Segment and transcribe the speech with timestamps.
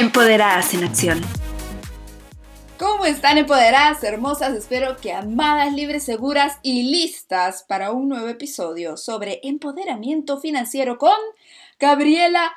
[0.00, 1.20] Empoderadas en Acción.
[2.78, 4.54] ¿Cómo están empoderadas, hermosas?
[4.54, 11.18] Espero que amadas, libres, seguras y listas para un nuevo episodio sobre empoderamiento financiero con
[11.78, 12.50] Gabriela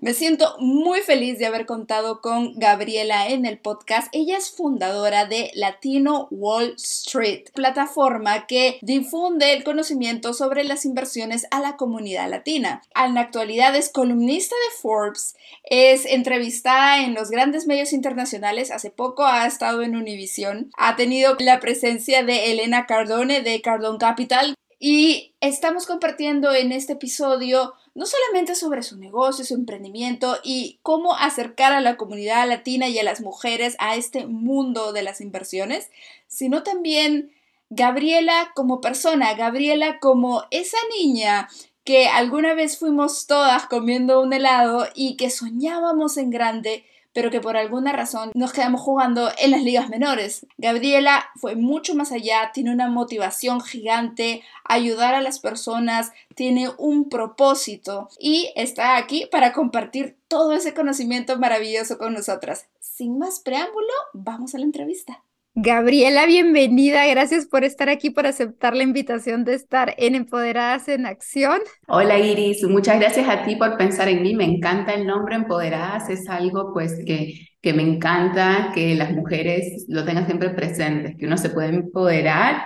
[0.00, 4.08] Me siento muy feliz de haber contado con Gabriela en el podcast.
[4.12, 11.46] Ella es fundadora de Latino Wall Street, plataforma que difunde el conocimiento sobre las inversiones
[11.50, 12.82] a la comunidad latina.
[12.94, 15.34] En la actualidad es columnista de Forbes,
[15.64, 18.70] es entrevistada en los grandes medios internacionales.
[18.70, 20.70] Hace poco ha estado en Univision.
[20.76, 24.54] Ha tenido la presencia de Elena Cardone de Cardone Capital.
[24.86, 31.16] Y estamos compartiendo en este episodio no solamente sobre su negocio, su emprendimiento y cómo
[31.16, 35.88] acercar a la comunidad latina y a las mujeres a este mundo de las inversiones,
[36.26, 37.32] sino también
[37.70, 41.48] Gabriela como persona, Gabriela como esa niña
[41.84, 47.40] que alguna vez fuimos todas comiendo un helado y que soñábamos en grande pero que
[47.40, 50.46] por alguna razón nos quedamos jugando en las ligas menores.
[50.58, 57.08] Gabriela fue mucho más allá, tiene una motivación gigante, ayudar a las personas, tiene un
[57.08, 62.66] propósito y está aquí para compartir todo ese conocimiento maravilloso con nosotras.
[62.80, 65.22] Sin más preámbulo, vamos a la entrevista.
[65.56, 67.06] Gabriela, bienvenida.
[67.06, 71.60] Gracias por estar aquí, por aceptar la invitación de estar en Empoderadas en Acción.
[71.86, 74.34] Hola Iris, muchas gracias a ti por pensar en mí.
[74.34, 79.84] Me encanta el nombre Empoderadas, es algo pues que, que me encanta que las mujeres
[79.86, 82.64] lo tengan siempre presente, que uno se puede empoderar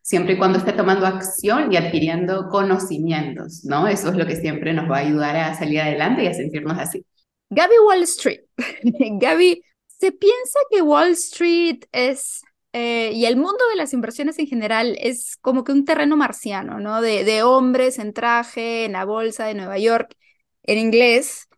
[0.00, 3.88] siempre y cuando esté tomando acción y adquiriendo conocimientos, ¿no?
[3.88, 6.78] Eso es lo que siempre nos va a ayudar a salir adelante y a sentirnos
[6.78, 7.04] así.
[7.50, 8.42] Gaby Wall Street.
[9.20, 9.62] Gaby,
[10.00, 14.96] se piensa que Wall Street es, eh, y el mundo de las inversiones en general,
[14.98, 17.02] es como que un terreno marciano, ¿no?
[17.02, 20.16] De, hombres en traje, en la bolsa de Nueva York,
[20.62, 21.48] en inglés,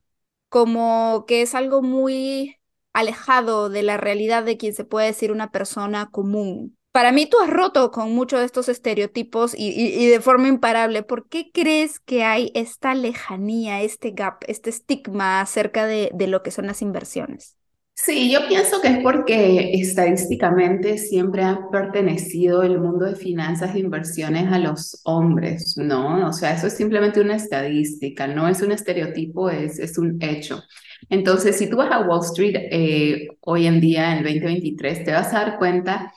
[0.48, 2.56] como que es algo muy
[2.92, 6.76] alejado de la realidad de quien se puede decir una persona común.
[6.90, 11.02] Para mí tú has roto con muchos de estos estereotipos y, de forma imparable.
[11.02, 16.50] ¿Por qué crees que hay esta lejanía, este gap, este estigma acerca de lo que
[16.50, 17.56] son las inversiones?
[18.04, 23.78] Sí, yo pienso que es porque estadísticamente siempre ha pertenecido el mundo de finanzas e
[23.78, 26.26] inversiones a los hombres, ¿no?
[26.26, 30.64] O sea, eso es simplemente una estadística, no es un estereotipo, es, es un hecho.
[31.10, 35.12] Entonces, si tú vas a Wall Street eh, hoy en día, en el 2023, te
[35.12, 36.12] vas a dar cuenta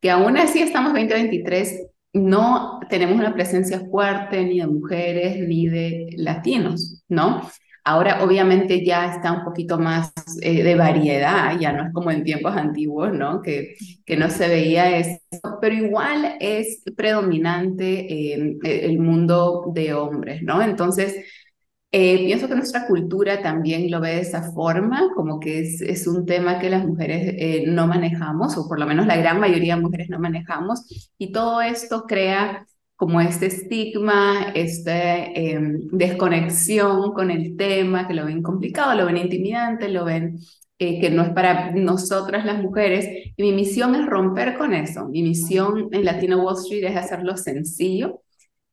[0.00, 6.08] que aún así estamos 2023, no tenemos una presencia fuerte ni de mujeres ni de
[6.16, 7.48] latinos, ¿no?
[7.84, 10.12] Ahora obviamente ya está un poquito más
[10.42, 13.40] eh, de variedad, ya no es como en tiempos antiguos, ¿no?
[13.42, 15.18] Que, que no se veía eso,
[15.60, 20.62] pero igual es predominante em, e, el mundo de hombres, ¿no?
[20.62, 21.16] Entonces,
[21.90, 26.06] eh, pienso que nuestra cultura también lo ve de esa forma, como que es, es
[26.06, 29.76] un tema que las mujeres eh, no manejamos, o por lo menos la gran mayoría
[29.76, 30.82] de mujeres no manejamos,
[31.16, 32.66] y todo esto crea
[32.98, 39.18] como este estigma, esta em, desconexión con el tema, que lo ven complicado, lo ven
[39.18, 40.38] intimidante, lo ven
[40.80, 43.08] eh, que no es para nosotras las mujeres.
[43.36, 45.06] Y mi misión es romper con eso.
[45.08, 48.22] Mi misión en Latino Wall Street es hacerlo sencillo,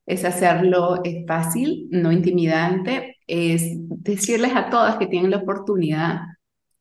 [0.07, 6.21] es hacerlo fácil, no intimidante, es decirles a todas que tienen la oportunidad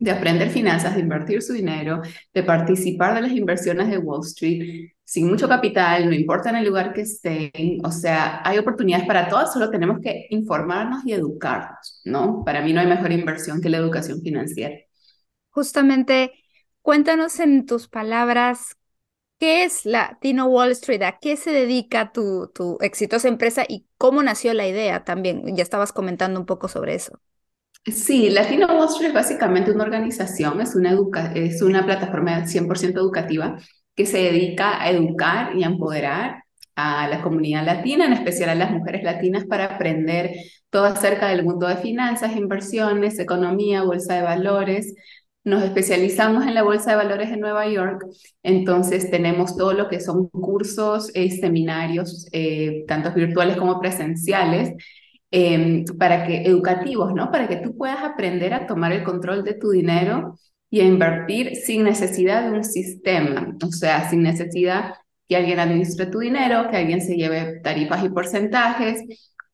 [0.04, 4.91] de aprender finanzas, de invertir su dinero, de participar de las inversiones de Wall Street,
[5.03, 9.28] sin mucho capital, no importa en el lugar que estén, o sea, hay oportunidades para
[9.28, 12.44] todas, solo tenemos que informarnos y educarnos, ¿no?
[12.44, 14.76] Para mí no hay mejor inversión que la educación financiera.
[15.50, 16.32] Justamente,
[16.82, 18.76] cuéntanos en tus palabras,
[19.38, 21.02] ¿qué es Latino Wall Street?
[21.02, 25.56] ¿A qué se dedica tu, tu exitosa empresa y cómo nació la idea también?
[25.56, 27.20] Ya estabas comentando un poco sobre eso.
[27.86, 30.96] Sí, Latino Wall Street es básicamente una organización, es una,
[31.34, 33.58] es una plataforma 100% educativa
[33.94, 36.44] que se dedica a educar y a empoderar
[36.76, 40.31] a la comunidad latina, en especial a las mujeres latinas, para aprender
[40.70, 44.94] todo acerca del mundo de finanzas, inversiones, economía, bolsa de valores.
[45.44, 48.02] Nos especializamos en la Bolsa de Valores de Nueva York,
[48.42, 54.72] entonces tenemos todo lo que son cursos, y seminarios, eh, tanto virtuales como presenciales,
[55.36, 57.32] em, para que, educativos, ¿no?
[57.32, 60.38] Para que tú puedas aprender a tomar el control de tu dinero
[60.70, 64.94] y a invertir sin necesidad de un sistema, o sea, sin necesidad
[65.28, 69.02] que alguien administre tu dinero, que alguien se lleve tarifas y porcentajes,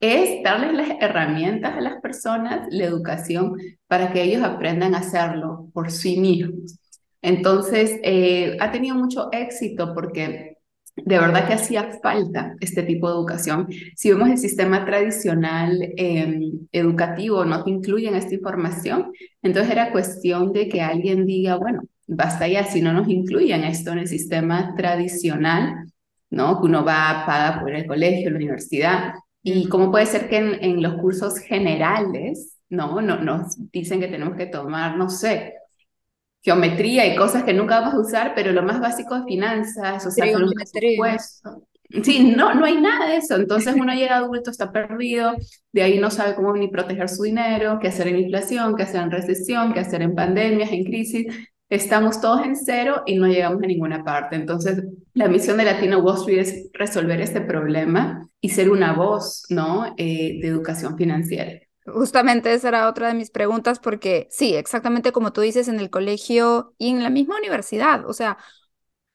[0.00, 3.54] es darles las herramientas a las personas, la educación,
[3.86, 6.78] para que ellos aprendan a hacerlo por sí mismos.
[7.22, 10.58] Entonces, eh, ha tenido mucho éxito porque
[10.96, 13.69] de verdad que hacía falta este tipo de educación.
[13.96, 20.52] Si vemos el sistema tradicional em, educativo, no te incluyen esta información, entonces era cuestión
[20.52, 24.75] de que alguien diga, bueno, basta ya, si no nos incluyen esto en el sistema
[24.76, 25.87] tradicional,
[26.31, 26.60] ¿no?
[26.60, 30.82] Que uno va, paga por el colegio, la universidad, y cómo puede ser que en,
[30.82, 33.00] los cursos generales, ¿no?
[33.00, 33.19] ¿no?
[33.19, 35.54] Nos dicen que tenemos que tomar, no sé,
[36.42, 40.10] geometría y cosas que nunca vamos a usar, pero lo más básico es finanzas, o
[40.10, 41.66] sea, presupuesto.
[42.04, 43.34] Sí, no, no hay nada de eso.
[43.37, 45.34] Entonces uno llega adulto, está perdido,
[45.72, 49.02] de ahí no sabe cómo ni proteger su dinero, qué hacer en inflación, qué hacer
[49.02, 51.26] en recesión, qué hacer en pandemias, en crisis.
[51.69, 54.37] Estamos todos en cero y no llegamos a ninguna parte.
[54.37, 54.84] Entonces,
[55.14, 59.94] la misión de Latino Wall Street es resolver este problema y ser una voz, ¿no?
[59.96, 61.60] Eh, de educación financiera.
[61.92, 65.90] Justamente esa era otra de mis preguntas porque sí, exactamente como tú dices en el
[65.90, 68.38] colegio y en la misma universidad, o sea,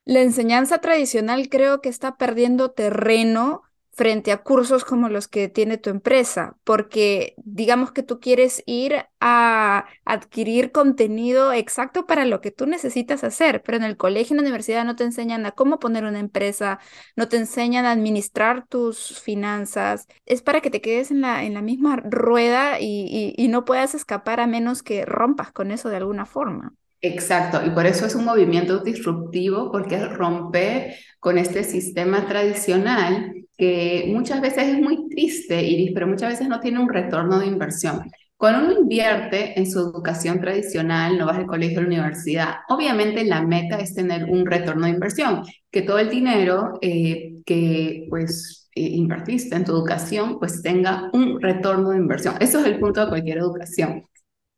[0.06, 3.64] la enseñanza tradicional creo que está perdiendo terreno
[3.96, 9.06] frente a cursos como los que tiene tu empresa, porque digamos que tú quieres ir
[9.22, 14.38] a adquirir contenido exacto para lo que tú necesitas hacer, pero en el colegio, en
[14.38, 16.80] la universidad no te enseñan a cómo poner una empresa,
[17.16, 21.54] no te enseñan a administrar tus finanzas, es para que te quedes en la, en
[21.54, 25.98] la misma rueda y, y no puedas escapar a menos que rompas con eso de
[25.98, 26.76] alguna forma.
[27.08, 33.32] Exacto, y por eso es un movimiento disruptivo, porque es romper con este sistema tradicional
[33.56, 37.46] que muchas veces es muy triste, Iris, pero muchas veces no tiene un retorno de
[37.46, 38.10] inversión.
[38.38, 43.24] Cuando uno invierte en su educación tradicional, no vas al colegio o la universidad, obviamente
[43.24, 48.68] la meta es tener un retorno de inversión, que todo el dinero eh, que pues
[48.74, 52.36] eh, invertiste en tu educación pues tenga un retorno de inversión.
[52.40, 54.06] Eso es el punto de cualquier educación.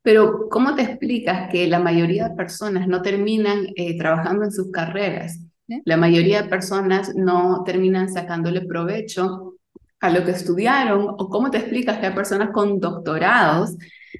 [0.08, 4.72] Pero ¿cómo te explicas que la mayoría de personas no terminan eh, trabajando en sus
[4.72, 5.42] carreras?
[5.84, 9.56] La mayoría de personas no terminan sacándole provecho
[10.00, 13.76] a lo que estudiaron o cómo te explicas que hay personas con doctorados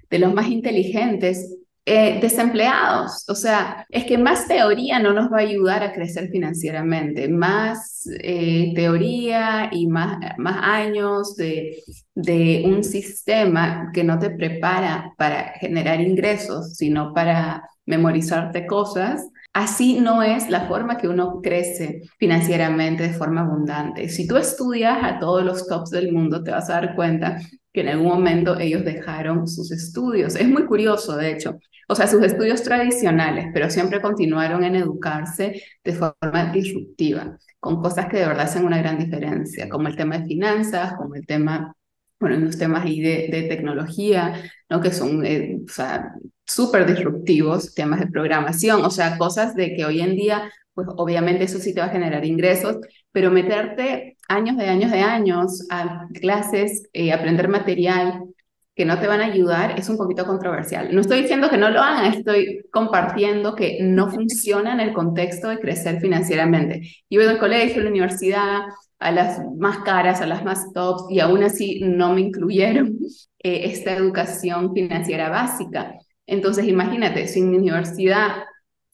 [0.10, 1.57] de los más inteligentes
[1.90, 3.24] eh, desempleados.
[3.30, 7.30] O sea, es que más teoría no nos va a ayudar a crecer financieramente.
[7.30, 11.82] Más eh, teoría y más, años de,
[12.14, 20.00] de un sistema que no te prepara para generar ingresos, sino para memorizarte cosas, Así
[20.00, 24.08] no es la forma que uno crece financieramente de forma abundante.
[24.08, 27.40] Si tú estudias a todos los tops del mundo, te vas a dar cuenta
[27.78, 30.36] que en algún momento ellos dejaron sus estudios.
[30.36, 31.60] Es muy curioso, de hecho.
[31.88, 38.08] O sea, sus estudios tradicionales, pero siempre continuaron en educarse de forma disruptiva, con cosas
[38.08, 41.72] que de verdad hacen una gran diferencia, como el tema de finanzas, como el tema
[42.20, 44.42] bueno, los temas ahí de, de, tecnología,
[44.72, 44.82] ¿no?
[44.82, 46.16] que son eh, o sea,
[46.48, 51.46] súper disruptivos, temas de programación, o sea, cosas de que hoy en día, pues obviamente
[51.46, 52.78] eso sí te va a generar ingresos,
[53.12, 58.26] pero meterte años de años de años a clases, eh, aprender material
[58.76, 60.94] que no te van a ayudar, es un poquito controversial.
[60.94, 65.50] No estoy diciendo que no lo hagan, estoy compartiendo que no funciona en el contexto
[65.50, 66.82] de crecer financieramente.
[67.10, 68.60] Yo voy al colegio, a la universidad,
[69.00, 73.00] a las más caras, a las más tops, y aún así no me incluyeron
[73.40, 75.96] eh, esta educación financiera básica.
[76.28, 78.30] Entonces, imagínate, si en la Universidad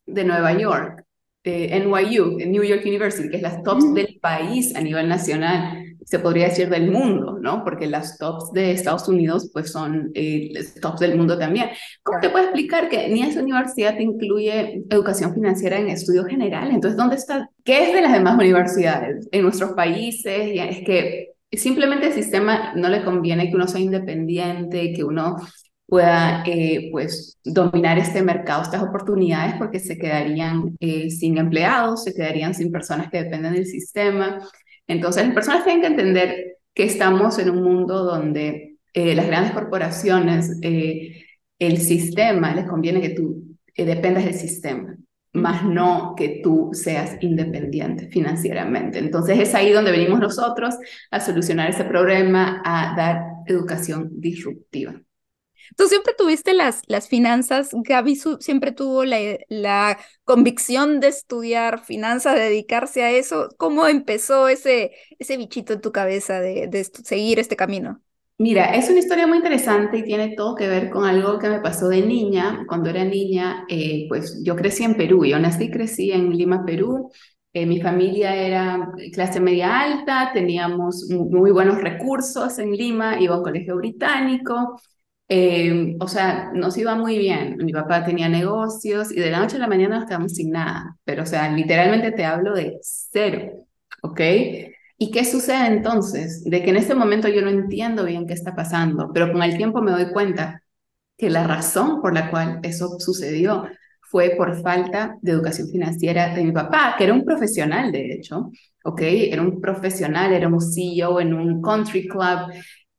[0.06, 1.03] de Nueva York,
[1.44, 6.20] eh, NYU, New York University, que es las tops del país a nivel nacional, se
[6.20, 7.64] podría decir del mundo, ¿no?
[7.64, 11.70] Porque las tops de Estados Unidos, pues son eh, tops del mundo también.
[12.02, 16.72] ¿Cómo te puedo explicar que ni esa universidad te incluye educación financiera en estudio general?
[16.72, 17.50] Entonces, ¿dónde está?
[17.64, 20.52] ¿Qué es de las demás universidades en nuestros países?
[20.54, 25.38] Es que simplemente el sistema no le conviene que uno sea independiente, que uno
[25.94, 32.16] pueda eh, pues dominar este mercado, estas oportunidades, porque se quedarían eh, sin empleados, se
[32.16, 34.40] quedarían sin personas que dependen del sistema.
[34.88, 39.52] Entonces, las personas tienen que entender que estamos en un mundo donde eh, las grandes
[39.54, 44.98] corporaciones, el sistema, les conviene que tú dependas del sistema,
[45.34, 48.98] más no que tú seas independiente financieramente.
[48.98, 50.74] Entonces, es ahí donde venimos nosotros
[51.12, 55.00] a solucionar ese problema, a dar educación disruptiva.
[55.78, 59.18] Tú siempre tuviste las, las finanzas, Gaby siempre tuvo la,
[59.50, 63.50] la convicción de estudiar finanzas, de dedicarse a eso.
[63.58, 68.02] ¿Cómo empezó ese, ese bichito en tu cabeza de, de seguir este camino?
[68.40, 71.62] Mira, es una historia muy interesante y tiene todo que ver con algo que me
[71.62, 72.66] pasó de niña.
[72.68, 76.66] Cuando era niña, eh, pues yo crecí en Perú, yo nací y crecí en Lima,
[76.66, 77.12] Perú.
[77.54, 83.38] Eh, mi familia era clase media alta, teníamos muy buenos recursos en Lima, iba a
[83.38, 84.82] un colegio británico,
[85.30, 87.58] eh, o sea, nos iba muy bien.
[87.58, 90.98] Mi papá tenía negocios y de la noche a la mañana nos quedamos sin nada,
[91.04, 93.66] pero o sea, literalmente te hablo de cero,
[94.04, 94.22] ¿ok?
[94.98, 96.44] ¿Y qué sucede entonces?
[96.44, 99.58] De que en este momento yo no entiendo bien qué está pasando, pero con el
[99.58, 100.64] tiempo me doy cuenta
[101.18, 103.68] que la razón por la cual eso sucedió
[104.02, 108.52] fue por falta de educación financiera de mi papá, que era un profesional, de hecho,
[108.84, 109.02] ¿ok?
[109.02, 112.52] Era un profesional, era un CEO en un country club,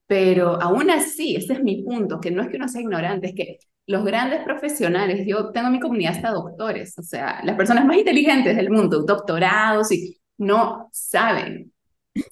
[0.07, 3.35] pero aún así, ese es mi punto, que no es que uno sea ignorante, es
[3.35, 7.85] que los grandes profesionales, yo tengo en mi comunidad hasta doctores, o sea, las personas
[7.85, 11.73] más inteligentes del mundo, doctorados, y no saben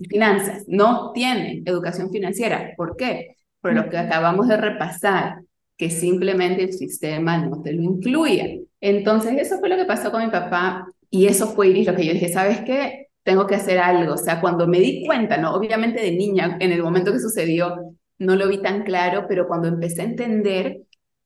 [0.08, 2.72] finanzas, no tienen educación financiera.
[2.76, 3.36] ¿Por qué?
[3.60, 5.40] Por lo que acabamos de repasar,
[5.76, 8.66] que simplemente el sistema no te lo incluye.
[8.80, 12.06] Entonces, eso fue lo que pasó con mi papá y eso fue Iris lo que
[12.06, 13.08] yo dije, ¿sabes qué?
[13.22, 14.14] Tengo que hacer algo.
[14.14, 15.54] O sea, cuando me di cuenta, ¿no?
[15.54, 19.68] Obviamente de niña, en el momento que sucedió, no lo vi tan claro, pero cuando
[19.68, 20.82] empecé a entender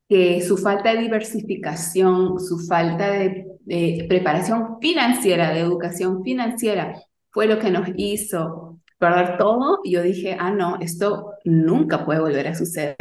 [0.09, 7.01] que su falta de diversificación, su falta de, de preparación financiera, de educación financiera,
[7.31, 12.21] fue lo que nos hizo perder todo y yo dije, ah, no, esto nunca puede
[12.21, 12.97] volver a suceder.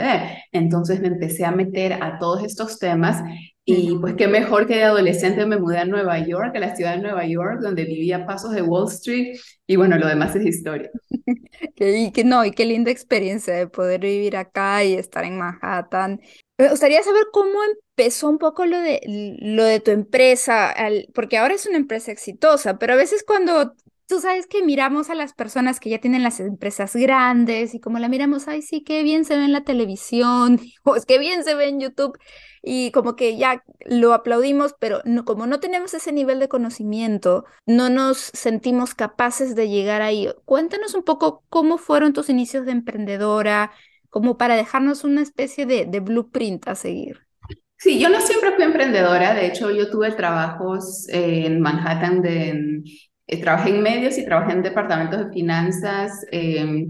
[0.52, 3.22] Entonces me empecé a meter a todos estos temas
[3.64, 6.96] y pues qué mejor que de adolescente me mudé a Nueva York, a la ciudad
[6.96, 10.92] de Nueva York, donde vivía pasos de Wall Street y bueno, lo demás es historia.
[11.76, 16.22] y que no, y qué linda experiencia de poder vivir acá y estar en Manhattan.
[16.58, 19.02] Me gustaría saber cómo empezó un poco lo de,
[19.40, 20.74] lo de tu empresa,
[21.14, 23.74] porque ahora es una empresa exitosa, pero a veces cuando
[24.08, 28.00] tú sabes que miramos a las personas que ya tienen las empresas grandes y como
[28.00, 31.56] la miramos, ay, sí, qué bien se ve en la televisión, o que bien se
[31.56, 32.18] ve en YouTube,
[32.62, 37.46] y como que ya lo aplaudimos, pero no, como no tenemos ese nivel de conocimiento,
[37.66, 40.30] no nos sentimos capaces de llegar ahí.
[40.46, 43.72] Cuéntanos un poco cómo fueron tus inicios de emprendedora,
[44.10, 47.26] como para dejarnos una especie de, de blueprint a seguir.
[47.78, 52.82] Sí, yo no siempre fui emprendedora, de hecho yo tuve trabajos en Manhattan de
[53.28, 56.88] eh, trabajé en medios y trabajé en departamentos de finanzas, eh,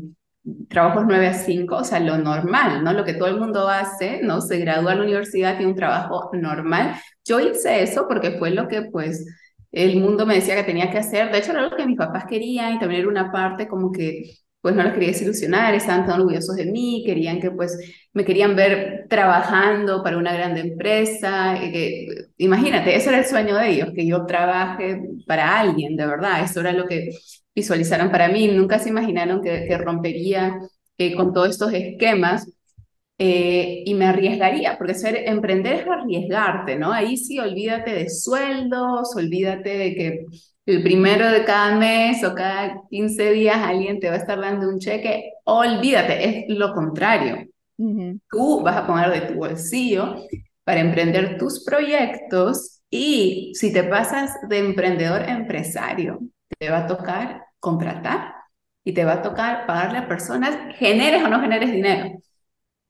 [0.69, 2.93] trabajos 9 a 5, o sea, lo normal, ¿no?
[2.93, 4.41] Lo que todo el mundo hace, ¿no?
[4.41, 6.95] Se gradúa en la universidad, tiene un trabajo normal.
[7.25, 9.25] Yo hice eso porque fue lo que, pues,
[9.71, 11.31] el mundo me decía que tenía que hacer.
[11.31, 14.23] De hecho, era lo que mis papás querían y también era una parte como que
[14.65, 17.77] pues no los quería desilusionar, estaban tan orgullosos de mí, querían que pues
[18.13, 22.07] me querían ver trabajando para una grande empresa, que,
[22.38, 26.62] imagínate, eso era el sueño de ellos, que yo trabaje para alguien, de verdad, eso
[26.62, 27.12] era lo que
[27.53, 30.57] visualizaron para mí, nunca se imaginaron que, que rompería
[30.98, 32.51] eh, con todos estos esquemas
[33.19, 36.91] eh, y me arriesgaría, porque ser emprender es arriesgarte, ¿no?
[36.91, 40.25] Ahí sí, olvídate de sueldos, olvídate de que
[40.65, 44.67] el primero de cada mes o cada 15 días alguien te va a estar dando
[44.67, 47.48] un cheque, olvídate, es lo contrario.
[48.29, 50.15] Tú vas a poner de tu bolsillo
[50.63, 56.19] para emprender tus proyectos y si te pasas de emprendedor a empresario,
[56.57, 58.34] te va a tocar contratar
[58.84, 62.12] y te va a tocar pagarle a personas, generes o no generes dinero.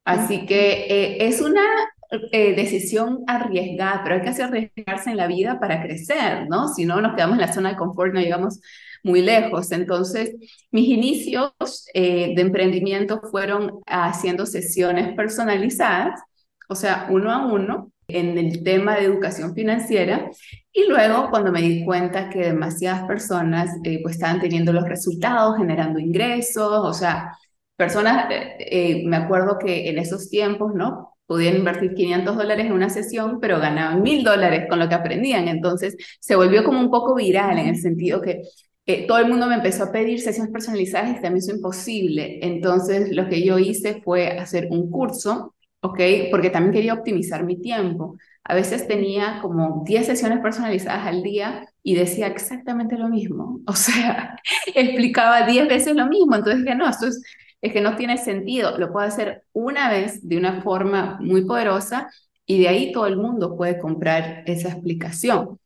[0.05, 1.63] Así que eh, es una
[2.09, 6.67] eh, decisión arriesgada, pero hay que hacer arriesgarse en la vida para crecer, ¿no?
[6.67, 8.59] Si no, nos quedamos en la zona de confort, no llegamos
[9.03, 9.71] muy lejos.
[9.71, 10.35] Entonces,
[10.71, 11.51] mis inicios
[11.93, 16.21] eh, de emprendimiento fueron haciendo sesiones personalizadas,
[16.69, 20.29] o sea, uno a uno, en el tema de educación financiera
[20.71, 25.57] y luego cuando me di cuenta que demasiadas personas eh, pues estaban teniendo los resultados,
[25.57, 27.35] generando ingresos, o sea,
[27.75, 31.14] personas, me acuerdo que en esos tiempos, ¿no?
[31.25, 35.48] Podían invertir 500 dólares en una sesión, pero ganaban 1000 dólares con lo que aprendían.
[35.48, 38.44] Entonces se volvió como un poco viral en el sentido que
[38.86, 42.39] eh, todo el mundo me empezó a pedir sesiones personalizadas y también hizo imposible.
[42.41, 46.00] Entonces lo que yo hice fue hacer un curso, ¿ok?
[46.32, 48.17] Porque también quería optimizar mi tiempo.
[48.44, 53.60] A veces tenía como 10 sesiones personalizadas al día y decía exactamente lo mismo.
[53.67, 54.36] O sea,
[54.75, 56.36] explicaba 10 veces lo mismo.
[56.36, 57.22] Entonces dije, no, esto es
[57.65, 58.77] es que no tiene sentido.
[58.77, 62.10] Lo puedo hacer una vez de una forma muy poderosa
[62.45, 65.60] y de ahí todo el mundo puede comprar esa explicación.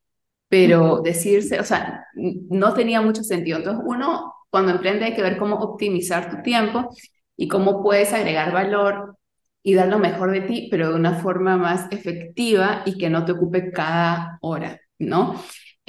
[0.47, 3.57] Pero decirse, o sea, no tenía mucho sentido.
[3.57, 6.89] Entonces, uno, cuando emprende, hay que ver cómo optimizar tu tiempo
[7.35, 9.17] y cómo puedes agregar valor
[9.61, 13.25] y dar lo mejor de ti, pero de una forma más efectiva y que no
[13.25, 15.35] te ocupe cada hora, ¿no?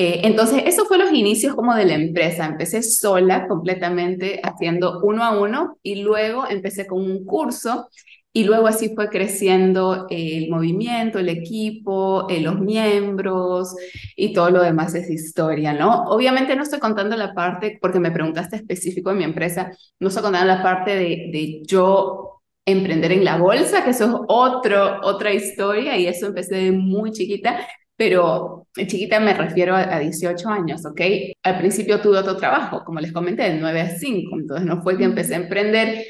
[0.03, 2.47] Eh, entonces, eso fue los inicios como de la empresa.
[2.47, 7.91] Empecé sola completamente haciendo uno a uno y luego empecé con un curso
[8.33, 13.75] y luego así fue creciendo el movimiento, el equipo, eh, los miembros
[14.17, 16.05] y todo lo demás es historia, ¿no?
[16.05, 20.23] Obviamente no estoy contando la parte, porque me preguntaste específico de mi empresa, no estoy
[20.23, 25.33] contando la parte de, de yo emprender en la bolsa, que eso es otro, otra
[25.35, 27.67] historia y eso empecé de muy chiquita,
[28.01, 31.03] pero chiquita me refiero a, a, 18 años, ¿ok?
[31.43, 34.97] Al principio tuve otro trabajo, como les comenté, de 9 a 5, entonces no fue
[34.97, 36.07] que empecé a emprender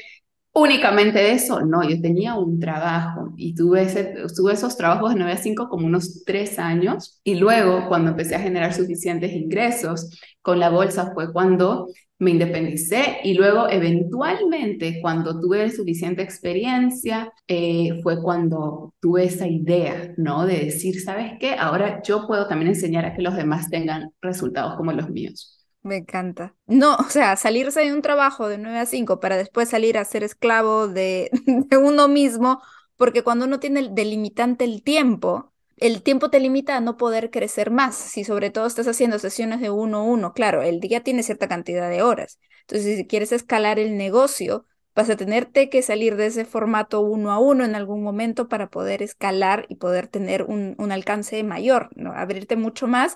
[0.53, 5.17] únicamente de eso, no, yo tenía un trabajo y tuve, ese, tuve esos trabajos de
[5.17, 10.17] 9 a 5 como unos 3 años y luego cuando empecé a generar suficientes ingresos
[10.41, 11.87] con la bolsa fue cuando
[12.21, 20.13] me independicé y luego eventualmente cuando tuve suficiente experiencia eh, fue cuando tuve esa idea,
[20.17, 20.45] ¿no?
[20.45, 21.55] De decir, ¿sabes qué?
[21.55, 25.65] Ahora yo puedo también enseñar a que los demás tengan resultados como los míos.
[25.81, 26.53] Me encanta.
[26.67, 30.05] No, o sea, salirse de un trabajo de 9 a 5 para después salir a
[30.05, 32.61] ser esclavo de, de uno mismo,
[32.97, 35.50] porque cuando uno tiene el delimitante el tiempo,
[35.81, 37.95] el tiempo te limita a no poder crecer más.
[37.95, 41.47] Si sobre todo estás haciendo sesiones de uno a uno, claro, el día tiene cierta
[41.47, 42.39] cantidad de horas.
[42.61, 47.31] Entonces, si quieres escalar el negocio, vas a tenerte que salir de ese formato uno
[47.31, 52.13] a uno en algún momento para poder escalar y poder tener un, alcance mayor, ¿no?
[52.13, 53.15] abrirte mucho más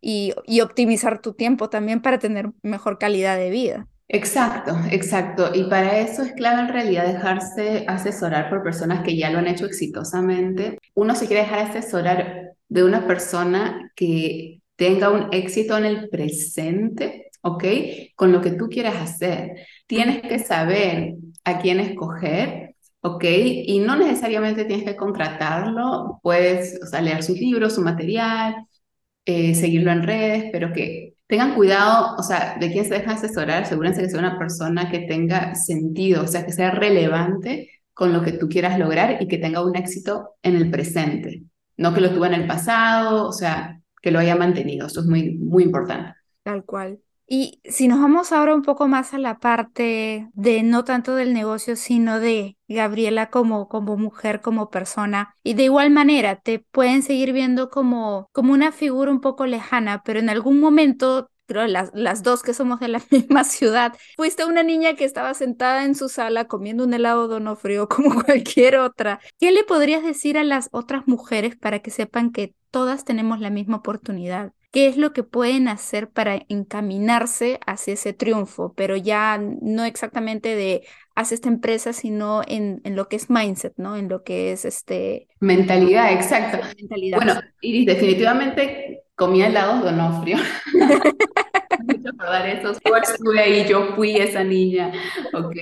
[0.00, 3.88] y optimizar tu tiempo también para tener mejor calidad de vida.
[4.08, 5.50] Exacto, exacto.
[5.54, 9.46] Y para eso es clave en realidad dejarse asesorar por personas que ya lo han
[9.48, 10.78] hecho exitosamente.
[10.94, 17.30] Uno se quiere dejar asesorar de una persona que tenga un éxito en el presente,
[17.42, 17.64] ¿ok?
[18.14, 19.52] Con lo que tú quieras hacer.
[19.86, 23.24] Tienes que saber a quién escoger, ¿ok?
[23.24, 28.54] Y no necesariamente tienes que contratarlo, puedes o sea, leer sus libros, su material,
[29.24, 33.62] eh, seguirlo en redes, pero que tengan cuidado, o sea, de quién se deja asesorar,
[33.62, 38.22] asegúrense que sea una persona que tenga sentido, o sea, que sea relevante con lo
[38.22, 41.44] que tú quieras lograr y que tenga un éxito en el presente,
[41.76, 45.06] no que lo tuvo en el pasado, o sea, que lo haya mantenido, eso es
[45.06, 46.12] muy, muy importante.
[46.42, 46.98] Tal cual.
[47.26, 51.32] Y si nos vamos ahora un poco más a la parte de no tanto del
[51.32, 57.02] negocio, sino de Gabriela como, como mujer, como persona, y de igual manera te pueden
[57.02, 61.90] seguir viendo como, como una figura un poco lejana, pero en algún momento creo las,
[61.94, 65.94] las dos que somos de la misma ciudad, fuiste una niña que estaba sentada en
[65.94, 69.20] su sala comiendo un helado frío como cualquier otra.
[69.38, 73.50] ¿Qué le podrías decir a las otras mujeres para que sepan que todas tenemos la
[73.50, 74.52] misma oportunidad?
[74.74, 80.56] Qué es lo que pueden hacer para encaminarse hacia ese triunfo, pero ya no exactamente
[80.56, 80.84] de
[81.14, 83.96] hace esta empresa, sino en, en, lo que es mindset, ¿no?
[83.96, 85.28] En lo que es este...
[85.38, 86.58] Mentalidad, exacto.
[86.76, 87.18] Mentalidad.
[87.18, 90.38] Bueno, Iris, definitivamente comía helados de Onofrio.
[91.84, 94.92] mucho acordar eso, estuve ahí, yo fui esa niña,
[95.32, 95.56] ¿ok?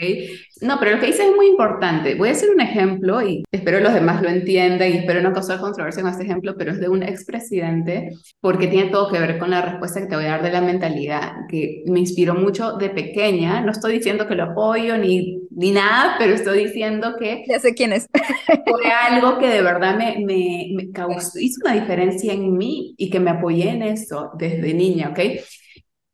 [0.60, 2.14] No, pero lo que dices es muy importante.
[2.14, 5.60] Voy a hacer un ejemplo y espero los demás lo entiendan y espero no causar
[5.60, 8.10] controversia con este ejemplo, pero es de un expresidente
[8.40, 10.60] porque tiene todo que ver con la respuesta que te voy a dar de la
[10.60, 13.60] mentalidad, que me inspiró mucho de pequeña.
[13.60, 17.44] No estoy diciendo que lo apoyo ni, ni nada, pero estoy diciendo que...
[17.48, 18.08] Ya sé quién es.
[18.66, 23.10] fue algo que de verdad me, me, me causó, hizo una diferencia en mí y
[23.10, 25.18] que me apoyé en eso desde niña, ¿ok?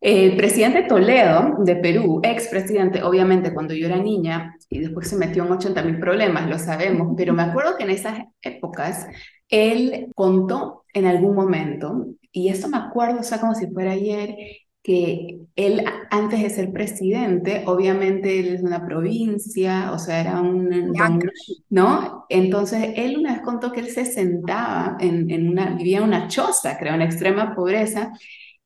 [0.01, 5.45] El presidente Toledo de Perú, expresidente, obviamente cuando yo era niña, y después se metió
[5.45, 9.09] en 80 mil problemas, lo sabemos, pero me acuerdo que en esas épocas
[9.49, 14.37] él contó en algún momento, y esto me acuerdo, o sea, como si fuera ayer,
[14.89, 20.41] que él antes de ser presidente, obviamente él es de una provincia, o sea, era
[20.41, 20.95] un,
[21.69, 22.25] ¿no?
[22.31, 26.27] Entonces él una vez contó que él se sentaba en, en una, vivía en una
[26.29, 28.13] choza, creo, en extrema pobreza,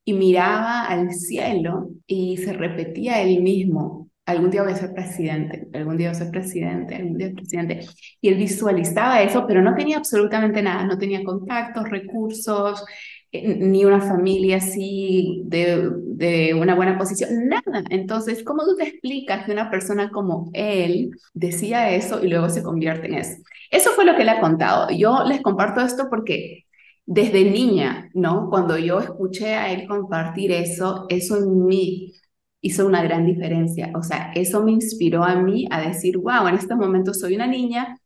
[0.05, 5.67] y miraba al cielo y se repetía él mismo, algún día voy a ser presidente,
[5.73, 7.81] algún día voy a ser presidente, algún día presidente.
[8.21, 12.85] Y él visualizaba eso, pero no tenía absolutamente nada, no tenía contactos, recursos,
[13.33, 17.83] ni una familia así de, de una buena posición, nada.
[17.89, 22.61] Entonces, ¿cómo tú te explicas que una persona como él decía eso y luego se
[22.63, 23.41] convierte en eso?
[23.71, 24.89] Eso fue lo que él ha contado.
[24.95, 26.65] Yo les comparto esto porque
[27.05, 28.49] desde niña, ¿no?
[28.49, 32.13] Cuando yo escuché a él compartir eso, eso en mí
[32.61, 33.91] hizo una gran diferencia.
[33.95, 37.47] O sea, eso me inspiró a mí a decir, wow, en este momento soy una
[37.47, 37.97] niña,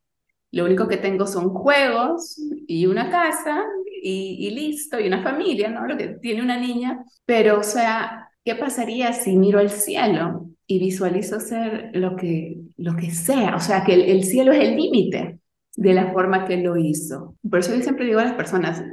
[0.52, 3.63] lo único que tengo son juegos y una casa
[4.10, 5.86] y, listo, y una familia, ¿no?
[5.86, 7.04] Lo que tiene una niña.
[7.26, 12.96] Pero, o sea, ¿qué pasaría si miro al cielo y visualizo ser lo que, lo
[12.96, 13.56] que sea?
[13.56, 15.39] O sea, que el, el cielo es el límite
[15.76, 17.36] de la forma que lo hizo.
[17.50, 18.84] Por eso yo siempre digo a las personas,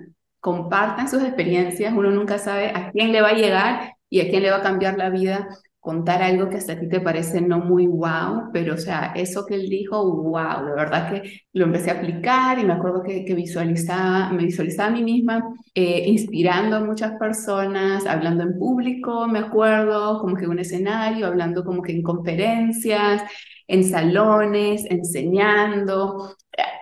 [0.41, 4.43] compartan sus experiencias, uno nunca sabe a quién le va a llegar y a quién
[4.43, 5.49] le va a cambiar la vida
[5.85, 9.45] contar algo que hasta a ti te parece no muy wow, pero o sea, eso
[9.47, 13.25] que él dijo, wow, de verdad que lo empecé a aplicar y me acuerdo que,
[13.25, 15.45] que visualizaba, me visualizaba a mí misma
[15.75, 21.27] eh, inspirando a muchas personas, hablando en público, me acuerdo, como que en un escenario,
[21.27, 23.23] hablando como que en conferencias,
[23.69, 26.35] en salones, enseñando.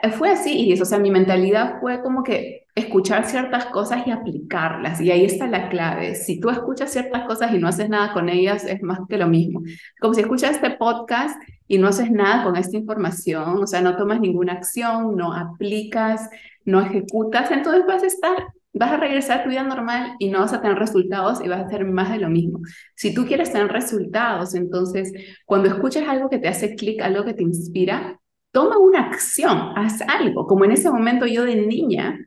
[0.03, 4.07] Eh, fue así, y eso, o sea, mi mentalidad fue como que escuchar ciertas cosas
[4.07, 5.01] y aplicarlas.
[5.01, 6.15] Y ahí está la clave.
[6.15, 9.27] Si tú escuchas ciertas cosas y no haces nada con ellas, es más que lo
[9.27, 9.63] mismo.
[10.01, 13.97] Como si escuchas este podcast y no haces nada con esta información, o sea, no
[13.97, 16.31] tomas ninguna acción, no aplicas,
[16.65, 20.41] no ejecutas, entonces vas a estar, vas a regresar a tu vida normal y no
[20.41, 22.61] vas a tener resultados y vas a hacer más de lo mismo.
[22.95, 25.13] Si tú quieres tener resultados, entonces
[25.45, 28.19] cuando escuchas algo que te hace clic, algo que te inspira,
[28.51, 30.47] toma una acción, haz algo.
[30.47, 32.19] Como en ese momento yo de niña,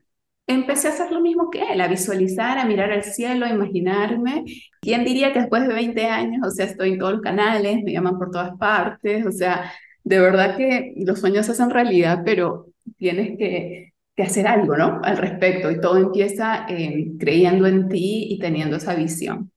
[0.46, 4.44] empecé a hacer lo mismo que él, a visualizar, a mirar al cielo, a imaginarme.
[4.80, 7.92] ¿Quién diría que después de 20 años, o sea, estoy en todos los canales, me
[7.92, 9.72] llaman por todas partes, o sea,
[10.04, 15.00] de verdad que los sueños se hacen realidad, pero tienes que, que hacer algo, ¿no?
[15.02, 19.50] Al respecto, y todo empieza eh, creyendo en ti y teniendo esa visión.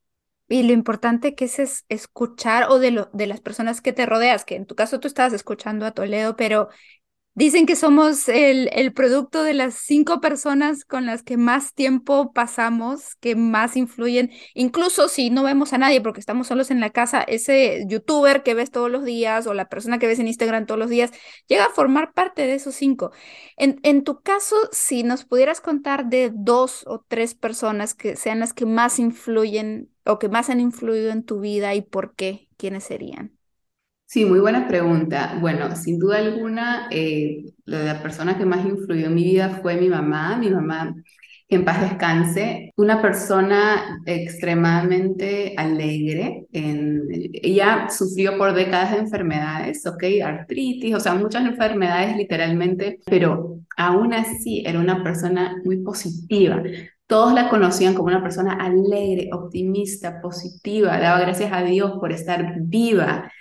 [0.49, 4.45] Y lo importante que es, escuchar o de, lo, de las personas que te rodeas,
[4.45, 6.69] que en tu caso tú estabas escuchando a Toledo, pero
[7.39, 12.34] Dicen que somos el, el, producto de las cinco personas con las que más tiempo
[12.34, 16.89] pasamos, que más influyen, incluso si no vemos a nadie porque estamos solos en la
[16.89, 20.65] casa, ese youtuber que ves todos los días o la persona que ves en Instagram
[20.65, 21.12] todos los días,
[21.47, 23.13] llega a formar parte de esos cinco.
[23.56, 28.41] En, en tu caso, si nos pudieras contar de dos o tres personas que sean
[28.41, 32.49] las que más influyen o que más han influido en tu vida y por qué,
[32.58, 33.38] ¿quiénes serían?
[34.10, 35.38] Sí, muy buena pregunta.
[35.39, 39.88] Bueno, sin duda alguna, eh, la persona que más influyó en mi vida fue mi
[39.88, 40.36] mamá.
[40.36, 40.95] Mi mamá,
[41.48, 46.48] en paz descanse, una persona extremadamente alegre.
[46.52, 50.04] Ella sufrió por décadas de enfermedades, ¿ok?
[50.26, 56.63] Artritis, o sea, muchas enfermedades literalmente, pero aún así era una persona muy positiva.
[57.06, 62.56] Todos la conocían como una persona alegre, optimista, positiva, daba gracias a Dios por estar
[62.58, 63.32] viva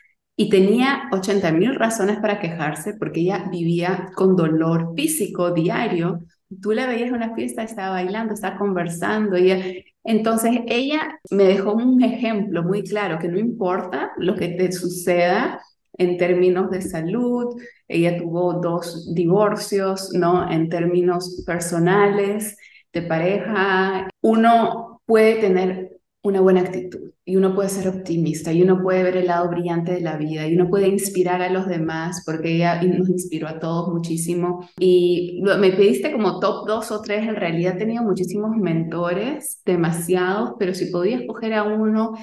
[0.40, 6.20] y tenía 80 mil razones para quejarse porque ella vivía con dolor físico diario.
[6.62, 9.34] Tú la veías en una fiesta, estaba bailando, estaba conversando.
[9.34, 9.60] Ella...
[10.04, 15.60] Entonces ella me dejó un ejemplo muy claro, que no importa lo que te suceda
[15.94, 20.48] en términos de salud, ella tuvo dos divorcios, ¿no?
[20.48, 22.56] En términos personales,
[22.92, 28.80] de pareja, uno puede tener una buena actitud y uno puede ser optimista y uno
[28.82, 32.22] puede ver el lado brillante de la vida y uno puede inspirar a los demás
[32.24, 34.66] porque ella nos inspiró a todos muchísimo.
[34.78, 40.52] Y me pediste como top dos o tres, en realidad he tenido muchísimos mentores, demasiados,
[40.58, 42.14] pero si podía escoger a uno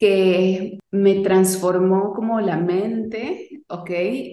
[0.00, 3.90] que me transformó como la mente, ¿ok?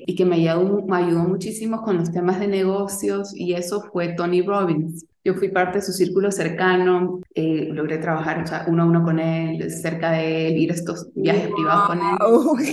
[0.08, 4.14] Y que me ayudó, me ayudó muchísimo con los temas de negocios y eso fue
[4.14, 5.06] Tony Robbins.
[5.26, 9.04] Yo fui parte de su círculo cercano, eh, logré trabajar o sea, uno a uno
[9.04, 12.64] con él, cerca de él, ir a estos viajes privados con él.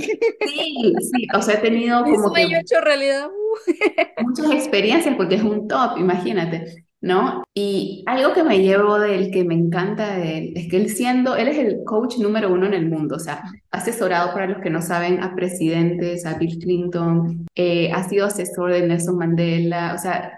[0.46, 2.42] Sí, sí, o sea, he tenido como que...
[2.44, 3.26] hecho realidad.
[4.22, 6.83] muchas experiencias porque es un top, imagínate.
[7.04, 7.44] ¿No?
[7.52, 10.88] Y algo que me llevo de él, que me encanta de él, es que él
[10.88, 14.62] siendo, él es el coach número uno en el mundo, o sea, asesorado para los
[14.62, 19.92] que no saben a presidentes, a Bill Clinton, eh, ha sido asesor de Nelson Mandela,
[19.94, 20.32] o sea,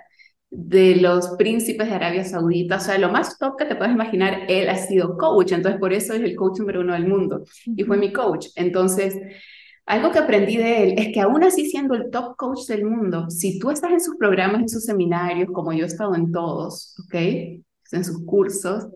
[0.51, 4.41] de los príncipes de Arabia Saudita, o sea, lo más top que te puedes imaginar,
[4.49, 7.85] él ha sido coach, entonces por eso es el coach número uno del mundo y
[7.85, 8.49] fue mi coach.
[8.57, 9.15] Entonces,
[9.87, 13.31] algo que aprendí de él es que aún así siendo el top coach del mundo,
[13.31, 16.97] si tú estás en sus programas, en sus seminarios, como yo he estado en todos,
[17.05, 17.15] ¿ok?
[17.93, 18.89] En sus cursos,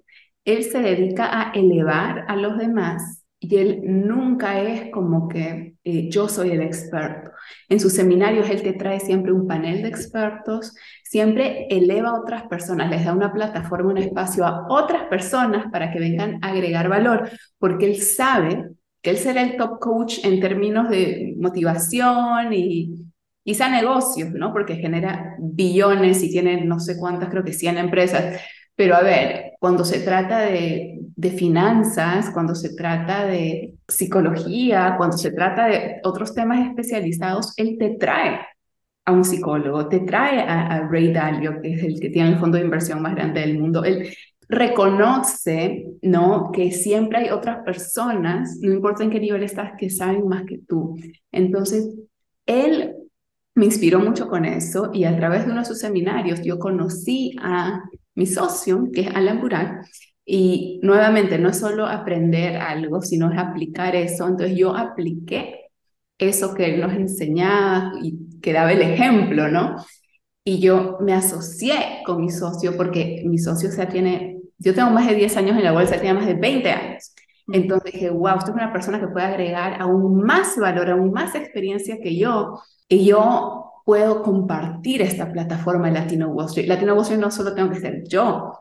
[0.45, 6.11] él se dedica a elevar a los demás y él nunca es como que eh,
[6.11, 7.31] yo soy el experto.
[7.69, 10.75] En sus seminarios él te trae siempre un panel de expertos,
[11.05, 15.93] siempre eleva a otras personas, les da una plataforma, un espacio a otras personas para
[15.93, 18.71] que vengan a agregar valor, porque él sabe
[19.03, 23.07] que él será el top coach en términos de motivación y
[23.45, 24.53] quizá negocios, ¿no?
[24.53, 28.41] Porque genera billones y tiene no sé cuántas, creo que 100 empresas.
[28.75, 35.19] Pero a ver, cuando se trata de de finanzas, cuando se trata de psicología, cuando
[35.19, 38.41] se trata de otros temas especializados, él te trae
[39.05, 42.57] a un psicólogo, te trae a, Ray Dalio, que es el que tiene el fondo
[42.57, 43.85] de inversión más grande del mundo.
[44.51, 46.51] Reconoce, ¿no?
[46.53, 50.59] Que siempre hay otras personas, no importa en qué nivel estás, que saben más que
[50.59, 50.97] tú.
[51.31, 51.95] Entonces,
[52.47, 52.97] él
[53.55, 57.37] me inspiró mucho con eso y a través de uno de sus seminarios yo conocí
[57.41, 57.83] a
[58.15, 59.87] mi socio, que es Alan Burak,
[60.25, 64.29] y nuevamente no es solo aprender algo, sino es aplicar eso.
[64.29, 65.71] Entonces yo apliqué
[66.19, 69.77] eso que él nos enseñaba y que daba el ejemplo, ¿no?
[70.45, 75.07] Y yo me asocié con mi socio porque mi socio, o tiene, yo tengo más
[75.07, 77.13] de 10 años en la bolsa, tiene más de 20 años.
[77.53, 81.35] Entonces dije, wow, usted es una persona que puede agregar aún más valor, aún más
[81.35, 82.61] experiencia que yo.
[82.89, 86.69] Y yo puedo compartir esta plataforma de Latino Wall Street.
[86.69, 88.53] Latino Wall Street no solo tengo que ser yo,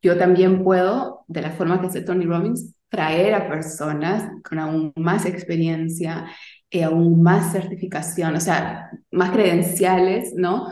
[0.00, 4.92] yo también puedo, de la forma que hace Tony Robbins, traer a personas con aún
[4.96, 6.26] más experiencia,
[6.70, 10.68] y aún más certificación, o sea, más credenciales, ¿no?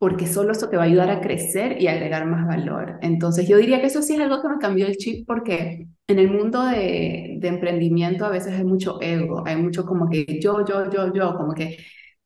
[0.00, 2.98] Porque solo eso te va a ayudar a crecer y agregar más valor.
[3.02, 6.18] Entonces, yo diría que eso sí es algo que me cambió el chip porque en
[6.18, 10.64] el mundo de, de emprendimiento a veces hay mucho ego, hay mucho como que yo,
[10.64, 11.76] yo, yo, yo, como que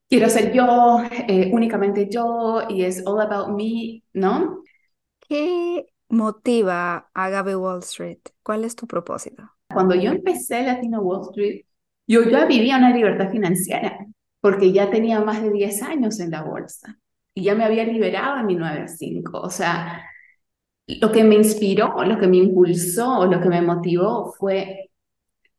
[0.08, 4.62] quiero ser yo, eh, únicamente yo, y es all about me, ¿no?
[5.28, 8.20] ¿Qué motiva a Gabe Wall Street?
[8.44, 9.50] ¿Cuál es tu propósito?
[9.66, 11.64] Cuando yo empecé Latino Wall Street,
[12.06, 13.98] yo ya vivía una libertad financiera
[14.40, 16.98] porque ya tenía más de 10 años en la bolsa
[17.34, 19.40] y ya me había liberado en mi 9 a 5.
[19.40, 20.04] O sea,
[20.86, 24.90] lo que me inspiró, lo que me impulsó, lo que me motivó fue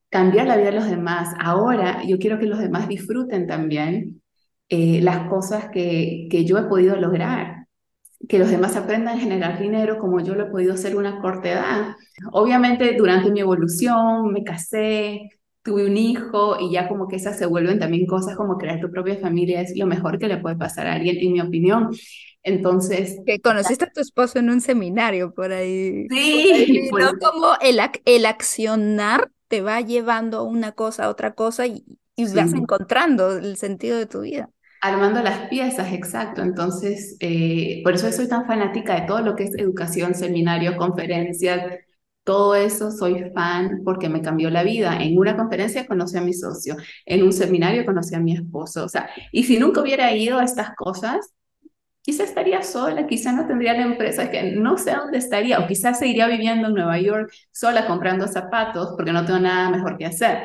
[0.10, 1.36] cambiar la vida de los demás.
[1.40, 4.22] Ahora yo quiero que los demás disfruten también
[4.70, 7.68] eh, las cosas que, que yo he podido lograr,
[8.30, 11.52] que los demás aprendan a generar dinero como yo lo he podido hacer una corta
[11.52, 11.96] edad.
[12.32, 15.30] Obviamente durante mi evolución me casé,
[15.66, 18.92] tuve un hijo y ya como que esas se vuelven también cosas como crear tu
[18.92, 21.90] propia familia es lo mejor que le puede pasar a alguien, en mi opinión.
[22.44, 23.20] Entonces...
[23.26, 26.06] Que conociste a tu esposo en un seminario por ahí.
[26.12, 26.88] Sí.
[26.92, 27.14] Pues, ¿no?
[27.18, 31.84] Como el, el accionar te va llevando una cosa a otra cosa y,
[32.16, 34.52] y vas encontrando el sentido de tu vida.
[34.82, 36.44] Armando las piezas, exacto.
[36.44, 41.80] Entonces, eh, por eso soy tan fanática de todo lo que es educación, seminarios, conferencias,
[42.26, 44.98] todo eso soy fan porque me cambió la vida.
[45.02, 48.84] En una conferencia conocí a mi socio, en un seminario conocí a mi esposo.
[48.84, 51.34] O sea, y si nunca hubiera ido a estas cosas,
[52.02, 56.00] quizá estaría sola, quizá no tendría la empresa, que no sé dónde estaría, o quizás
[56.00, 60.44] seguiría viviendo en Nueva York sola comprando zapatos porque no tengo nada mejor que hacer.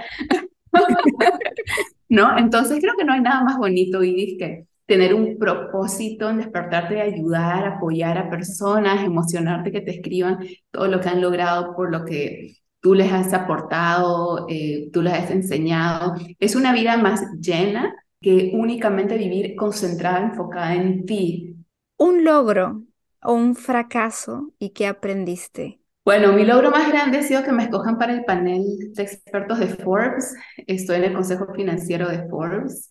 [2.08, 2.38] ¿No?
[2.38, 6.94] Entonces creo que no hay nada más bonito, Iris, que tener un propósito en despertarte
[6.94, 10.40] de ayudar, apoyar a personas, emocionarte que te escriban
[10.72, 15.12] todo lo que han logrado por lo que tú les has aportado, eh, tú les
[15.12, 16.14] has enseñado.
[16.40, 21.54] Es una vida más llena que únicamente vivir concentrada, enfocada en ti.
[21.96, 22.82] Un logro
[23.22, 25.78] o un fracaso y qué aprendiste.
[26.04, 29.60] Bueno, mi logro más grande ha sido que me escojan para el panel de expertos
[29.60, 30.34] de Forbes.
[30.66, 32.90] Estoy en el Consejo Financiero de Forbes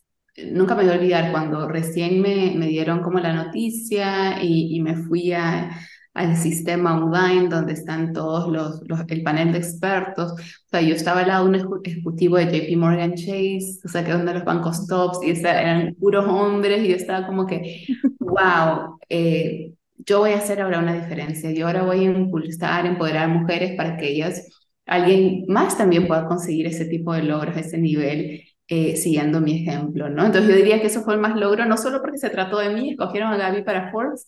[0.51, 4.81] nunca me voy a olvidar cuando recién me, me dieron como la noticia y, y
[4.81, 5.71] me fui a,
[6.13, 10.33] al sistema online donde están todos los, los, el panel de expertos.
[10.33, 14.03] O sea, yo estaba al lado de un ejecutivo de JP Morgan Chase, o sea,
[14.03, 17.85] que donde los bancos tops y eran puros hombres y yo estaba como que,
[18.19, 21.51] wow, eh, yo voy a hacer ahora una diferencia.
[21.51, 24.45] Yo ahora voy a impulsar, empoderar a mujeres para que ellas,
[24.85, 30.09] alguien más también pueda conseguir ese tipo de logros, ese nivel eh, siguiendo mi ejemplo,
[30.09, 30.25] ¿no?
[30.25, 32.69] Entonces yo diría que eso fue el más logro, no solo porque se trató de
[32.69, 34.27] mí, escogieron a Gaby para Forbes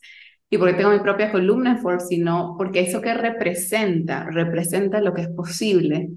[0.49, 5.13] y porque tengo mi propia columna en Forbes, sino porque eso que representa, representa lo
[5.13, 6.09] que es posible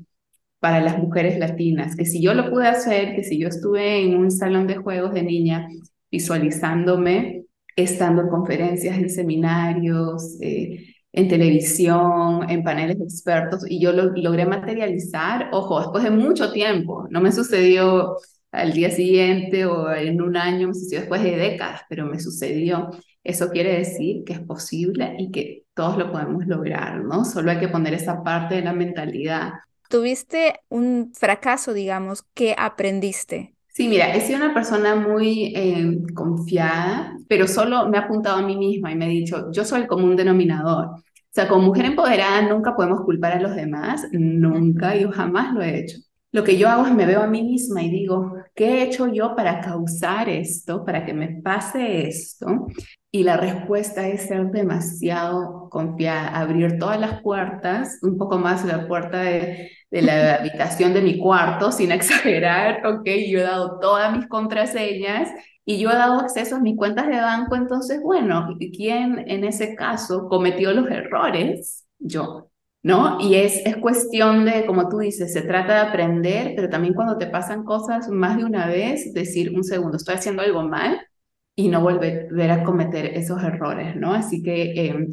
[0.61, 4.17] para las mujeres latinas, que si yo lo pude hacer, que si yo estuve en
[4.17, 5.69] un salón de juegos de niña
[6.11, 7.45] visualizándome,
[7.77, 14.13] estando en conferencias, en seminarios, eh, en televisión, en paneles de expertos, y yo lo
[14.17, 18.17] logré materializar, ojo, después de mucho tiempo, no me sucedió
[18.51, 22.91] al día siguiente o en un año, me sucedió después de décadas, pero me sucedió.
[23.23, 27.25] Eso quiere decir que es posible y que todos lo podemos lograr, ¿no?
[27.25, 29.53] Solo hay que poner esa parte de la mentalidad.
[29.89, 33.54] Tuviste un fracaso, digamos, ¿qué aprendiste?
[33.75, 38.43] Sí, mira, he sido una persona muy eh, confiada, pero solo me he apuntado a
[38.47, 40.87] mí misma y me he dicho, yo soy el común denominador.
[40.87, 41.01] O
[41.33, 45.81] sea, como mujer empoderada nunca podemos culpar a los demás, nunca, yo jamás lo he
[45.81, 45.99] hecho.
[46.31, 49.09] Lo que yo hago es me veo a mí misma y digo, ¿qué he hecho
[49.09, 52.67] yo para causar esto, para que me pase esto?
[53.11, 58.87] Y la respuesta es ser demasiado confiada, abrir todas las puertas, un poco más la
[58.87, 64.17] puerta de, de la habitación de mi cuarto, sin exagerar, ok, yo he dado todas
[64.17, 65.31] mis contraseñas
[65.65, 69.77] y yo he dado acceso a mis cuentas de banco, entonces, bueno, ¿quién en ese
[69.77, 71.87] caso cometió los errores?
[72.01, 72.51] Yo,
[72.83, 73.21] ¿no?
[73.21, 77.17] Y es, es cuestión de, como tú dices, se trata de aprender, pero también cuando
[77.17, 81.01] te pasan cosas más de una vez, decir un segundo, estoy haciendo algo mal
[81.55, 84.13] y no volver a cometer esos errores, ¿no?
[84.13, 84.73] Así que...
[84.73, 85.07] Eh,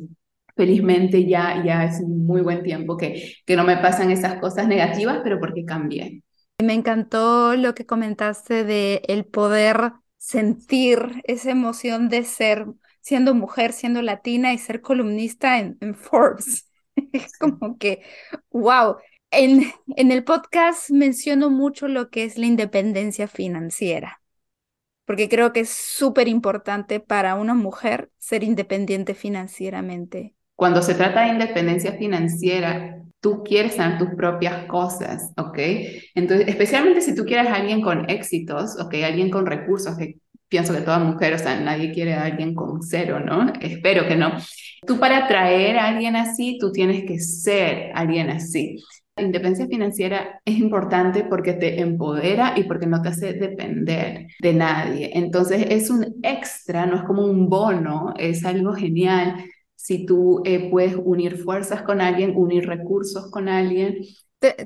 [0.56, 4.68] felizmente ya, ya es un muy buen tiempo que, que no me pasan esas cosas
[4.68, 6.24] negativas, pero porque cambié.
[6.60, 12.68] Me encantó lo que comentaste de el poder sentir esa emoción de ser,
[13.02, 16.68] siendo mujer, siendo latina y ser columnista en, en Forbes.
[17.14, 18.04] Es como que,
[18.52, 18.98] wow.
[19.32, 24.22] En, en el podcast menciono mucho lo que es la independencia financiera,
[25.06, 30.36] porque creo que es súper importante para una mujer ser independiente financieramente.
[30.56, 35.58] Cuando se trata de independencia financiera, tú quieres tener tus propias cosas, ¿ok?
[36.16, 38.96] Entonces, especialmente si tú quieres a alguien con éxitos, ¿ok?
[39.06, 40.18] Alguien con recursos, que
[40.50, 43.54] pienso que toda mujer, o sea, nadie quiere a alguien con cero, ¿no?
[43.62, 44.34] Espero que no.
[44.86, 48.84] Tú para atraer a alguien así, tú tienes que ser alguien así.
[49.16, 54.54] La independencia financiera es importante porque te empodera y porque no te hace depender de
[54.54, 55.12] nadie.
[55.14, 59.36] Entonces es un extra, no es como un bono, es algo genial
[59.82, 63.98] si tú eh, puedes unir fuerzas con alguien, unir recursos con alguien.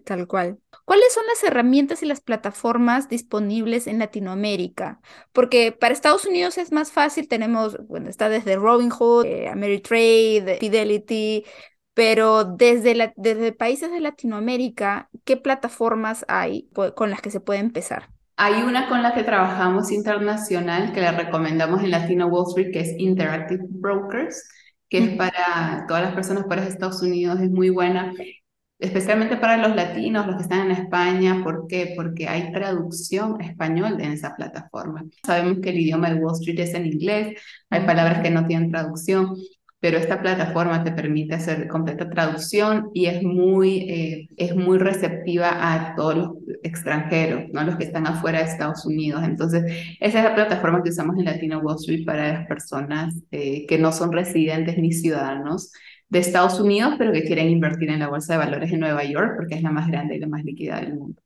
[0.04, 0.58] Tal cual.
[0.84, 5.00] ¿Cuáles son las herramientas y las plataformas disponibles en Latinoamérica?
[5.32, 11.46] Porque para Estados Unidos es más fácil, tenemos, bueno, está desde Robinhood, eh, Ameritrade, Fidelity,
[11.94, 17.62] pero desde, la, desde países de Latinoamérica, ¿qué plataformas hay con las que se puede
[17.62, 18.10] empezar?
[18.36, 22.82] Hay una con la que trabajamos internacional que le recomendamos en Latino Wall Street, que
[22.82, 24.44] es Interactive Brokers
[24.96, 28.14] que es para todas las personas para Estados Unidos, es muy buena,
[28.80, 31.42] especialmente para los latinos, los que están en España.
[31.44, 31.94] ¿Por qué?
[31.98, 35.04] Porque hay traducción español en esa plataforma.
[35.26, 38.72] Sabemos que el idioma de Wall Street es en inglés, hay palabras que no tienen
[38.72, 39.36] traducción,
[39.86, 45.52] pero esta plataforma te permite hacer completa traducción y es muy, eh, es muy receptiva
[45.62, 46.30] a todos los
[46.64, 47.62] extranjeros, ¿no?
[47.62, 49.22] los que están afuera de Estados Unidos.
[49.24, 49.64] Entonces,
[50.00, 53.78] esa es la plataforma que usamos en Latino Wall Street para las personas eh, que
[53.78, 55.72] no son residentes ni ciudadanos
[56.10, 59.34] de Estados Unidos, pero que quieren invertir en la Bolsa de Valores en Nueva York
[59.38, 61.22] porque es la más grande y la más líquida del mundo.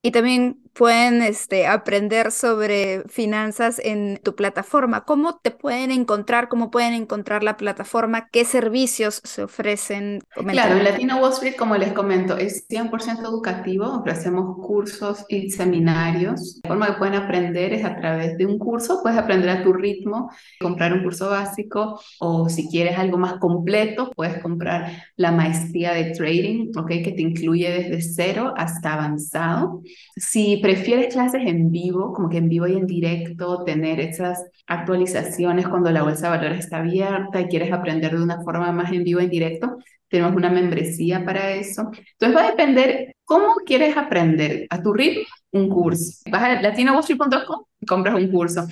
[0.00, 5.04] Y también pueden este, aprender sobre finanzas en tu plataforma.
[5.04, 6.48] ¿Cómo te pueden encontrar?
[6.48, 8.28] ¿Cómo pueden encontrar la plataforma?
[8.28, 10.22] ¿Qué servicios se ofrecen?
[10.46, 13.86] Claro, Latino Wall Street, como les comento, es 100% educativo.
[13.86, 16.60] Ofrecemos cursos y seminarios.
[16.62, 19.00] La forma que pueden aprender es a través de un curso.
[19.02, 24.12] Puedes aprender a tu ritmo, comprar un curso básico o si quieres algo más completo,
[24.14, 26.88] puedes comprar la maestría de trading, ¿ok?
[26.88, 29.82] Que te incluye desde cero hasta avanzado.
[30.14, 35.66] Si prefieres clases en vivo, como que en vivo y en directo, tener esas actualizaciones
[35.66, 39.02] cuando la bolsa de valores está abierta y quieres aprender de una forma más en
[39.02, 39.78] vivo, en directo,
[40.08, 41.90] tenemos una membresía para eso.
[42.12, 44.66] Entonces va a depender cómo quieres aprender.
[44.68, 46.20] A tu ritmo, un curso.
[46.30, 48.66] Vas a latinowallstreet.com compras un curso.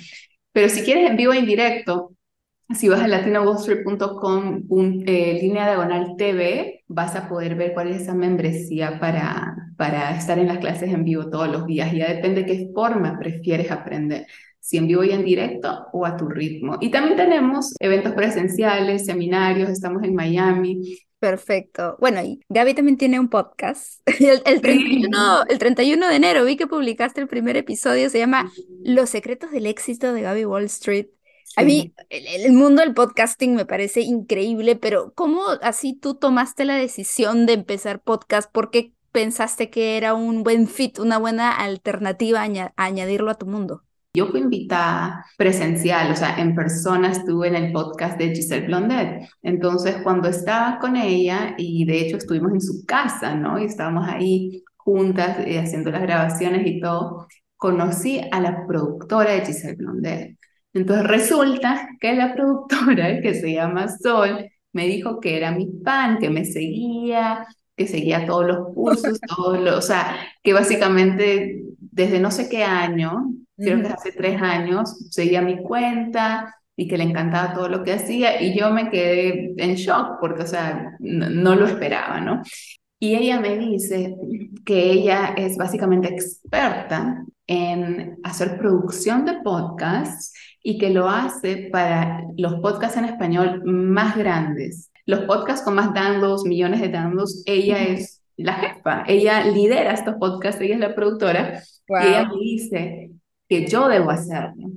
[0.51, 2.11] Pero si quieres en vivo en directo,
[2.75, 4.67] si vas a latinowallstreet.com,
[5.07, 10.39] eh, línea diagonal TV, vas a poder ver cuál es esa membresía para, para estar
[10.39, 11.91] en las clases en vivo todos los días.
[11.93, 14.25] Ya depende qué forma prefieres aprender,
[14.59, 16.77] si en vivo y en directo o a tu ritmo.
[16.81, 20.97] Y también tenemos eventos presenciales, seminarios, estamos en Miami.
[21.19, 21.95] Perfecto.
[21.99, 24.01] Bueno, y Gaby también tiene un podcast.
[24.19, 28.51] El, el, 31, el 31 de enero vi que publicaste el primer episodio, se llama
[28.83, 31.07] Los secretos del éxito de Gaby Wall Street.
[31.55, 36.75] A mí el, mundo del podcasting me parece increíble, pero ¿cómo así tú tomaste la
[36.75, 38.51] decisión de empezar podcast?
[38.51, 43.45] ¿Por qué pensaste que era un buen fit, una buena alternativa a, añadirlo a tu
[43.45, 43.83] mundo?
[44.13, 49.29] Yo fui invitada presencial, o sea, en persona estuve en el podcast de Giselle Blondet.
[49.43, 53.59] Entonces, cuando estaba con ella, y de hecho estuvimos en su casa, ¿no?
[53.59, 59.45] Y estábamos ahí juntas eh, haciendo las grabaciones y todo, conocí a la productora de
[59.45, 60.37] Giselle Blondet.
[60.73, 66.19] Entonces resulta que la productora, que se llama Sol, me dijo que era mi fan,
[66.19, 67.45] que me seguía,
[67.77, 72.63] que seguía todos los cursos, todos los, o sea, que básicamente desde no sé qué
[72.63, 77.83] año, creo que hace tres años, seguía mi cuenta y que le encantaba todo lo
[77.83, 82.41] que hacía y yo me quedé en shock porque, o sea, no lo esperaba, ¿no?
[82.99, 84.15] Y ella me dice
[84.65, 92.23] que ella es básicamente experta en hacer producción de podcasts y que lo hace para
[92.37, 94.91] los podcasts en español más grandes.
[95.07, 100.15] Los podcasts con más downloads, millones de downloads, ella es la jefa, ella lidera estos
[100.19, 103.11] podcasts, ella es la productora, y ella me dice
[103.49, 104.67] que yo debo hacerlo.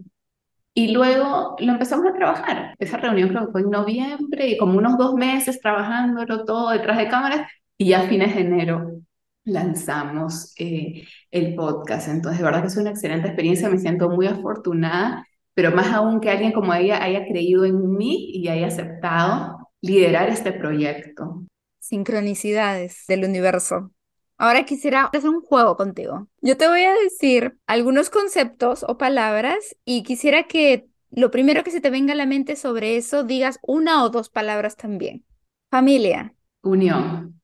[0.72, 2.74] Y luego lo empezamos a trabajar.
[2.78, 6.96] Esa reunión creo que fue en noviembre y como unos dos meses trabajándolo todo detrás
[6.96, 9.00] de cámaras y ya a fines de enero
[9.44, 12.08] lanzamos eh, el podcast.
[12.08, 16.20] Entonces, de verdad que es una excelente experiencia, me siento muy afortunada pero más aún
[16.20, 21.44] que alguien como ella haya creído en mí y haya aceptado liderar este proyecto.
[21.78, 23.90] Sincronicidades del universo.
[24.36, 26.28] Ahora quisiera hacer un juego contigo.
[26.40, 31.70] Yo te voy a decir algunos conceptos o palabras y quisiera que lo primero que
[31.70, 35.24] se te venga a la mente sobre eso digas una o dos palabras también.
[35.70, 36.34] Familia.
[36.62, 37.40] Unión.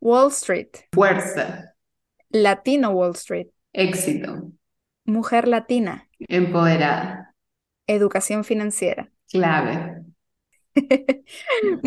[0.00, 0.70] Wall Street.
[0.92, 1.76] Fuerza.
[2.30, 3.48] Latino Wall Street.
[3.72, 4.50] Éxito.
[5.04, 6.08] Mujer latina.
[6.18, 7.34] Empoderada.
[7.86, 9.12] Educación financiera.
[9.28, 10.02] Clave.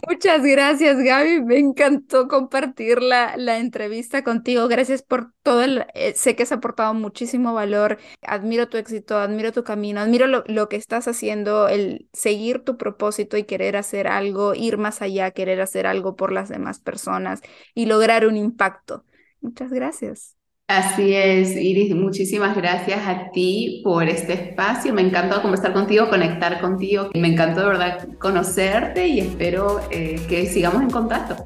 [0.07, 1.41] Muchas gracias, Gaby.
[1.43, 4.67] Me encantó compartir la, la entrevista contigo.
[4.67, 5.85] Gracias por todo el...
[5.93, 7.97] Eh, sé que has aportado muchísimo valor.
[8.21, 12.77] Admiro tu éxito, admiro tu camino, admiro lo, lo, que estás haciendo, el seguir tu
[12.77, 17.41] propósito y querer hacer algo, ir más allá, querer hacer algo por las demás personas
[17.73, 19.03] y lograr un impacto.
[19.41, 20.34] Muchas gracias.
[20.67, 24.95] Así es, Iris, muchísimas gracias a ti por este espacio.
[24.95, 27.11] Me encantó conversar contigo, conectar contigo.
[27.13, 31.45] Me encantó de verdad conocerte y espero eh, que sigamos en contacto.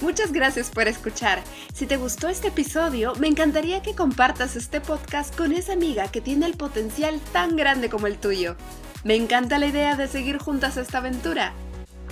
[0.00, 1.42] Muchas gracias por escuchar.
[1.74, 6.20] Si te gustó este episodio, me encantaría que compartas este podcast con esa amiga que
[6.20, 8.54] tiene el potencial tan grande como el tuyo.
[9.02, 11.54] Me encanta la idea de seguir juntas esta aventura.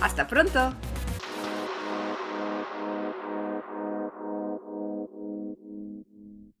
[0.01, 0.73] Hasta pronto.